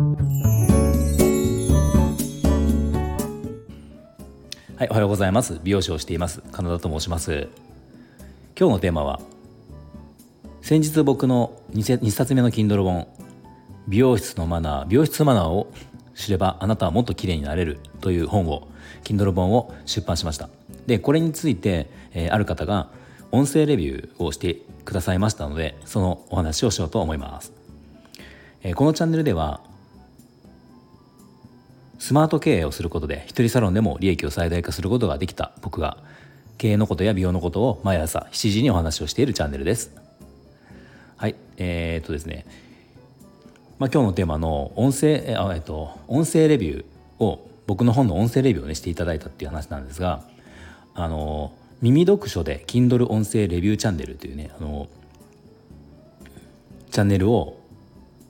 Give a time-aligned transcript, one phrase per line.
[0.00, 0.06] は
[4.86, 5.60] い、おはようございます。
[5.62, 6.40] 美容師をしています。
[6.52, 7.48] カナダと申します。
[8.58, 9.20] 今日のテーマは、
[10.62, 13.08] 先日僕の 2, 2冊目の Kindle 本、
[13.88, 15.70] 美容室のマナー、美容室マナーを
[16.14, 18.68] 知ればあなたはもっと綺麗になれるという本を、
[19.04, 20.48] Kindle 本を出版しました。
[20.86, 22.88] で、これについて、えー、ある方が
[23.32, 27.52] 音声レビューをしてくださいましたので、そのお話をしようと思います。
[28.62, 29.60] えー、このチャンネルでは、
[32.00, 35.98] スマート経営をすることで一人サロンでも利益を最大化することができた僕が
[36.56, 39.94] 経営のことや美容のことを毎朝7時にお話をしているチャンネルです。
[41.18, 42.46] はい、えー、っとですね、
[43.78, 50.24] まあ、今日のテーマの音声、えっと、音声レビューを僕の本の音声レビューをねしていただいたっていう話なんですが
[50.94, 54.88] あの耳読書で Kindle 音声レビューチャンネルというねあの
[56.90, 57.60] チャンネルを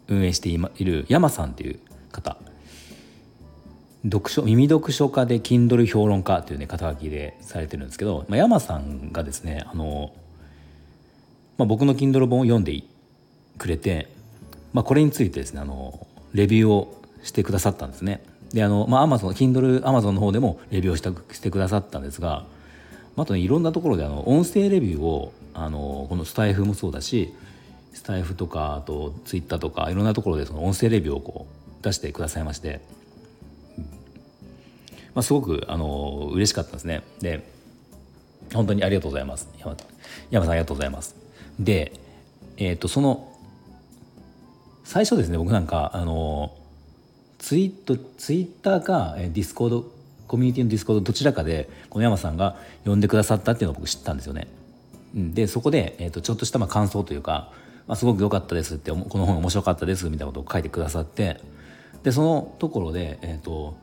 [0.09, 1.79] 運営している山さんという
[2.11, 2.37] 方
[4.05, 10.13] 読書耳読書家で Kindle 評論家というね肩書きでされてるんですけど、まあ、山さんがですねあの、
[11.59, 12.83] まあ、僕の Kindle 本を読んで
[13.59, 14.09] くれて、
[14.73, 18.23] まあ、これについてですねあのレビューをしてくださったんですね。
[18.55, 22.47] であの、まあ、Amazon Kindle Amazon の方でもレビューをしたしてくださったんですが
[23.17, 27.35] まあとねいろんなところであの音声レビューをあのこのスタイフもそうだし
[27.93, 32.81] スタイフとかあとツイッターとかいろんなところでその音声レビューをこう出してくださいまして
[35.21, 37.03] まあ、すごくあの嬉しかったですね。
[37.21, 37.47] で
[38.55, 39.51] 本当にありがとうございます。
[40.31, 41.15] 山さんありがとうございます。
[41.59, 41.93] で
[42.57, 43.31] え、ー、とその
[44.83, 46.57] 最初ですね僕なんかあの
[47.39, 49.93] ツイートツイッターかディスコード
[50.27, 54.49] コミュニティのディスコードどちらかでこの山さんが読んでくださったっていうのを僕知ったんですよね。
[55.15, 57.53] でそこで、えーと、ちょっとしたまあ感想というか、
[57.87, 61.43] まあ、すごく良かったですってこの本面白かったですみたいなことを書いてくださって
[62.05, 63.77] でそのところで、えーと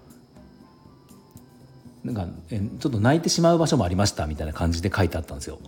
[2.04, 5.60] なんかえちょっと泣いてしまう場所もありましたみたいな感じで書いてあったんですよ。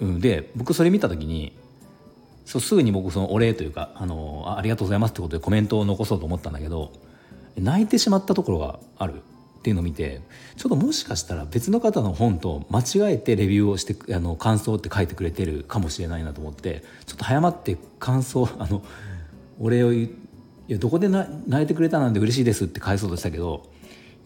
[0.00, 1.52] うん、で僕それ見た時に
[2.44, 6.92] そうすぐに僕そのお礼というかあのありがとうございますってことでコメントを残そうと思ったんだけど
[7.56, 9.22] 泣いてしまったところがある
[9.58, 10.22] っていうのを見て
[10.56, 18.82] ちょっともしかしたら別の方の本と間違えてレビューをしてあの感想って書いてくれてるかもしれないなと思ってちょっと早まって感想 あの
[19.60, 20.10] お礼を言い
[20.68, 23.66] やどこで泣いてくれたなんて嬉しいですって返そうとしたけど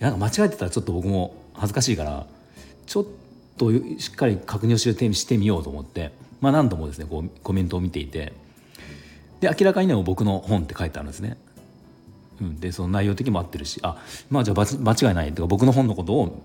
[0.02, 2.26] なんか間違えてたらちょっと僕も恥ずかしいから
[2.86, 3.06] ちょっ
[3.56, 8.32] としっかり確認をしてみようと思って、まあ、何度もですねこうコメントを見ていて
[9.40, 11.36] で明らかにでも僕の本って書いてあるんですね。
[12.40, 16.42] うん、でその内容的にも合ってるしあまあじゃあ間違いないとか僕の本のことを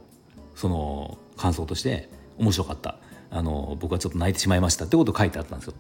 [0.56, 2.98] その感想として面白かった
[3.32, 5.74] あの僕はちょっと泣いてしまいましたってことを書いてあったんですよ。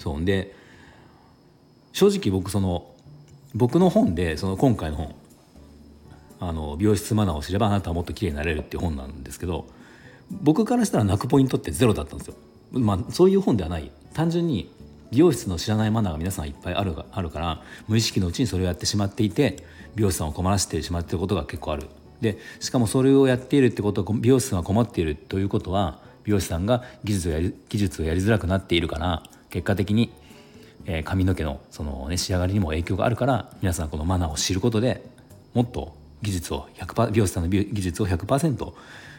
[0.00, 0.56] そうで
[1.92, 2.90] 正直僕その
[3.54, 5.14] 僕の本でその今回の本
[6.40, 9.66] あの美容室マナーを知ればあなたはもっと綺麗になれるっていう本なんですけど
[10.30, 12.34] 僕からしたら泣くポイントってゼロだったんですよ。
[12.72, 14.70] まあ、そういう本ではない単純に
[15.12, 21.88] 美容室の知らないマナーが皆さんいっぱいあるあるから無意識のうちにそれをやってしまっていて美容師さんを困らせてしまっていることが結構ある。
[22.20, 30.10] でしかもそれをやっているってこと美容師さんが困っているということは美容師さんが技術をやり技術をやりづらくなっているから結果的に、
[30.86, 35.04] えー、髪の毛のその、ね、仕上がりにも影響があるから皆さんこのマナーを知ることで
[35.52, 35.94] もっと
[36.24, 38.72] 技術を100%美容師さんの技術を100%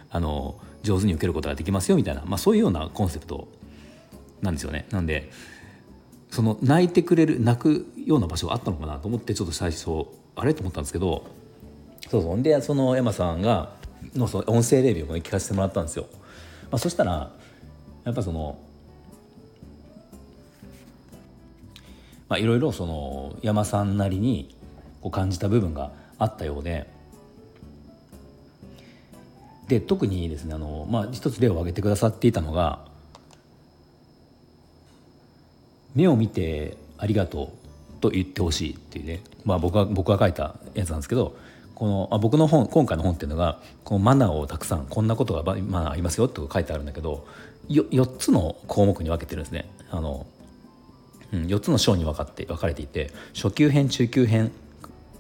[0.09, 3.47] あの上手に受けることができますよみたいな、まあ、そういうようなコンセプト
[4.41, 4.85] なんですよね。
[4.91, 5.31] なんで
[6.29, 10.53] その泣いてくれる泣くような場所があったのかなと思ってちょっと最初あれ？
[10.53, 11.25] と思ったんですけど
[12.09, 13.71] そうそうでそのエマさんが
[14.15, 16.07] のその音声レビューも聞かせてもらったんですよ。
[16.71, 17.31] まあ、そしたら
[18.03, 18.59] やっぱその
[22.27, 24.55] まあいろいろその山さんなりに
[25.01, 26.87] こう感じた部分があったようで
[29.67, 32.85] で特にですねあの、まあ、一つ例を挙げてくださっていたのが
[35.95, 37.49] 「目を見てありがとう」
[38.01, 41.35] と言ってほしいっていうね、まあ、僕が僕が書いたやつなんですけど
[41.73, 47.25] このあ僕の本今回の本っていうのがこのマナーをたくさんこんなことがマナーありますよって書いてあるんだけど
[47.67, 49.69] よ4つの項目に分けてるんですね。
[49.89, 50.25] あの
[51.33, 54.51] うん、4つの章に分かって分かれていて初級編中級編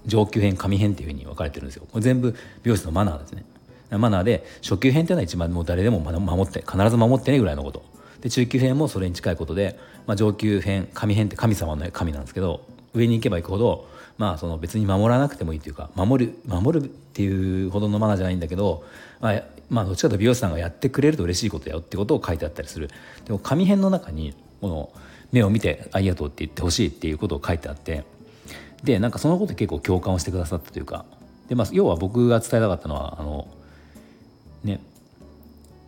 [0.05, 3.43] 上級編上編っていうふうに分かれてるんですよこれ全部美容室のマナーですね
[3.91, 7.83] マナーで初級編っていうのは一番もう誰でも守って必ず守ってねぐらいのこと。
[8.21, 9.77] で中級編もそれに近いことで、
[10.07, 13.87] まあ、上級編上編って神様の神なんですけど上に行けば行くほど
[14.17, 18.83] まあその別に守らなくてもいいというか守る守るっていうほどのマナーじゃないんだけど、
[19.19, 22.89] まあ、まあどっちかというと美容師さんがやってくれると嬉しいことやよってことを書いてあったりする。
[23.25, 24.89] でも紙編の中にこの
[25.31, 28.05] 目を見てありがとうって言ってほしいっていうことを書いてあって
[28.83, 31.05] でなんかそのこと結構共感をしてくださったというか
[31.49, 33.47] で、まあ、要は僕が伝えたかったのはあの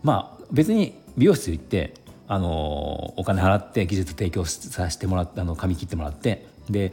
[0.04, 1.94] まあ別に美容室行って
[2.28, 6.92] あのお金払って技術提供させてもらってあの髪切ってもらってで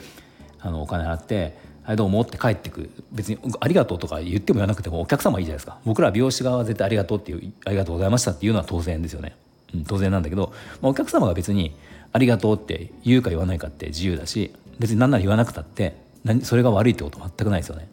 [0.61, 5.79] あのお金払って「はいどうも」って帰ってく別に「ありがとう」とか言っても言わなくてもお客様はいいじゃないですか。
[5.85, 9.37] 僕ら美容師側は絶対「ありがとう」っていう「ありがとうございました」っていうのは当然ですよね、
[9.75, 11.75] うん、当然なんだけど、まあ、お客様が別に
[12.13, 15.97] 「ありがとう」って言うか言わないかって自由だし別に何なら言わなくたって
[16.43, 17.89] それが悪いってこと全くないですよね。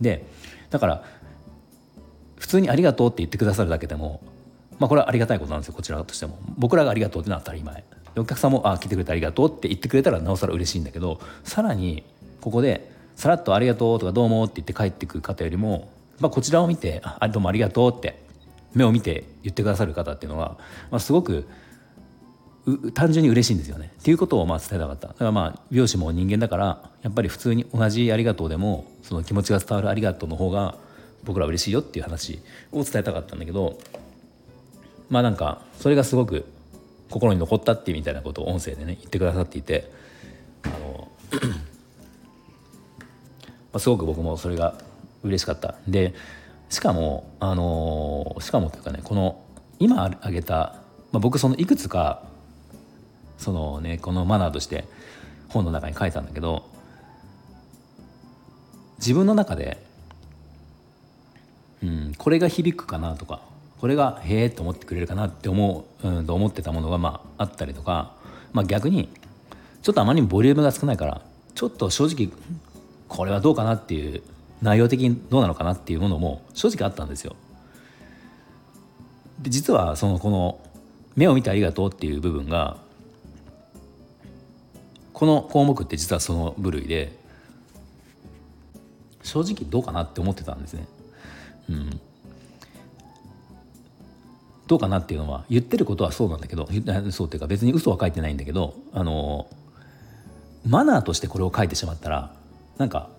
[0.00, 0.26] で
[0.70, 1.04] だから
[2.36, 4.20] 普通に「ありがとう」って言ってくださるだけでも
[4.80, 7.84] まあ、これはありがたいことなんですよこちらとしても僕らがありがとうってのは当たり前
[8.16, 12.02] お客さんも「あ来てくれてありがとう」って言ってくれたらなおさら嬉しいんだけどさらに
[12.40, 18.18] ここでさらっと「ありがとう」とか「どうも」って言って帰ってくる方よりも、まあ、こちらを見て「あどうもありがとう」って
[18.74, 20.56] 目を見て言ってくださる方っていうのは、
[20.90, 21.46] まあ、すごく
[22.94, 23.92] 単純に嬉しいんですよね。
[24.00, 25.08] っていうことをまあ伝えたかった。
[25.08, 30.76] だからまあ美容師も人間だからやっぱり普通に同じ「ありがとう」でもその気持ちが伝わる「ありがとう」の方が
[31.24, 32.40] 僕ら嬉しいよっていう話
[32.72, 33.78] を伝えたかったんだけど
[35.10, 36.46] まあなんかそれがすごく
[37.10, 39.90] 心に残ったってみたいなことを音声でね言ってくださっていて
[40.62, 41.10] あの
[43.72, 44.74] まあ、すごく僕もそれが
[45.22, 45.76] 嬉しかった。
[45.86, 46.14] で
[46.68, 49.42] しかもあのしかもというかねこの
[49.78, 50.76] 今挙げた、
[51.12, 52.24] まあ、僕そのいくつか
[53.38, 54.84] そのねこのマナーとして
[55.48, 56.68] 本の中に書いたんだけど
[58.98, 59.78] 自分の中で、
[61.82, 63.40] うん、これが響くかなとか
[63.80, 68.12] これがへえと思ってくれるかなって思う、うん、と思ってたものがまああったりとか、
[68.52, 69.08] まあ、逆に
[69.82, 71.22] ちょっとあまりにボリュームが少ないから
[71.54, 72.30] ちょっと正直
[73.08, 74.22] これはどうかなっていう
[74.60, 77.34] 内容的にどうなのかなっていうものも正直あったんですよ。
[79.40, 80.60] で実はそのこの
[81.16, 82.76] 「目を見てありがとう」っていう部分が
[85.14, 87.18] この項目って実はその部類で
[89.22, 90.86] 正直どうかなって思ってたんですね。
[91.70, 92.00] うん、
[94.70, 96.68] どうかなっていうのは言ってることはそうなんだけど
[97.10, 99.48] そうっていうか別に嘘は書いてないんだけどあの
[100.64, 102.32] マナーとしてこれを書いてしまったら
[102.78, 103.10] なんか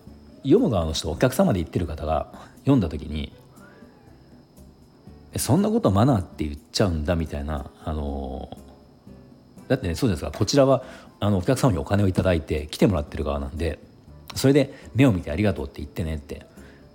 [0.43, 3.33] 読む側の人お客様で言ってる方が読んだ時に
[5.35, 8.57] そんなことマナーって言っちゃうんだみたいなあの
[9.67, 10.31] だってねそうですか。
[10.31, 10.83] こちらは
[11.19, 13.79] あのお客様にお金を頂いて来てもらってる側なんで
[14.35, 16.45] それで目を見てありがとうって言ってねって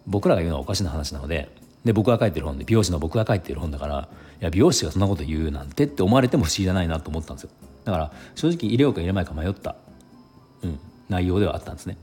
[0.06, 1.50] 僕らが言うのはおかしな話なので
[1.86, 4.08] で僕が書いてる本で美容師の僕が書いてる本だから
[4.40, 7.50] いや美容師がそんなこと言うなんてって思われても不思議じゃないなと思ったんですよ。
[7.84, 9.76] だから正直入れようか入れまいか迷った、
[10.62, 10.78] うん、
[11.08, 11.96] 内容ではあったんですね。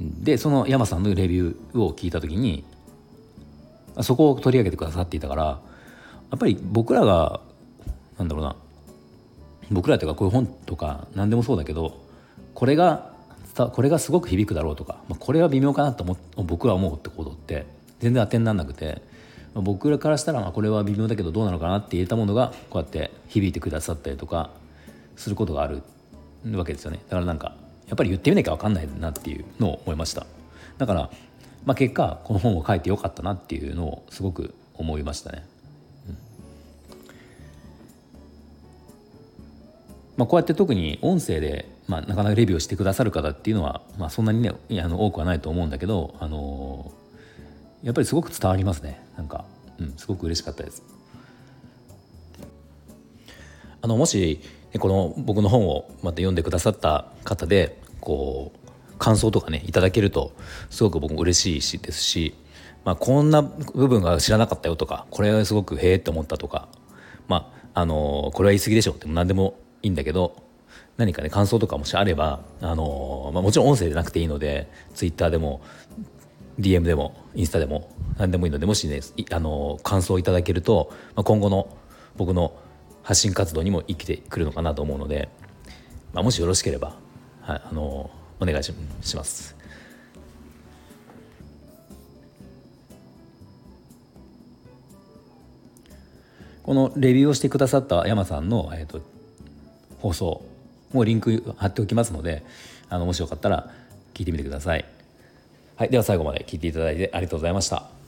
[0.00, 2.64] でその山さんのレビューを聞いた時に
[4.00, 5.60] そこを取り上げてくださっていたからや
[6.36, 7.40] っぱり僕らが
[8.18, 8.56] なんだろうな
[9.70, 12.00] 僕らというかこういう本とか何でもそうだけど
[12.54, 13.09] これが
[13.54, 17.66] これがすごく響くだろうとか、まあ、これは微妙かなと思僕は思うってことって
[17.98, 19.02] 全然当てにならなくて、
[19.54, 24.50] まあ、僕らからしたらまあこれは微妙だけどどうなのかなって言えたものがこうやって響いてくださったりとか
[25.16, 25.82] することがある
[26.52, 27.00] わけですよね。
[27.08, 27.54] だからなんか
[27.88, 30.26] やっぱり言ってみなきゃ分かんないなっていうのを思いました。
[30.78, 31.10] だから、
[31.64, 35.44] まあ、結果この本を書いてよかったなっていうのをすごく思いましたね、
[36.08, 36.16] うん。
[40.16, 49.44] まあ、こうやって特に音声でまあ、なかなかレビューしてくださる方っていうのは、まあ、そんなにねあの多くはないと思うんだけど、あのー、やっぱりすごく伝わりますねなんか、
[49.80, 50.84] うん、すごく嬉しかったです。
[53.82, 54.40] あのもし
[54.78, 60.32] この僕の本をまた読んでくださった方でこう感想とかねいただけると
[60.68, 62.36] すごく僕も嬉しいしですし、
[62.84, 66.68] まあ、こんな部分が知らなかったよとかこれはすごくへえって思ったとか、
[67.26, 70.49] まあ、あのこれは言い過ぎでしょって何でもいいんだけど
[71.00, 75.62] 何かね感想とかもしあればあの、まあ、もちろん音声でなくていいのでツイッターでも
[76.58, 81.74] DM でもインスタでも何でもいいのでもしねあの感想をいただけると、まあ、今後の
[82.16, 82.54] 僕の
[83.02, 85.30] 発信活動にも生きてくるのかなと思うので、
[86.12, 86.96] まあ、もしよろしければ、
[87.40, 89.56] はい、あのお願いします。
[96.62, 99.00] このレビューをしてくださった山さんの、えーと
[100.00, 100.49] 放送
[100.92, 102.44] もうリンク貼っておきますので
[102.88, 103.70] あのもしよかったら
[104.14, 104.84] 聞いてみてください。
[105.76, 107.99] はい、では最後まで聞いていただいてありがとうございました。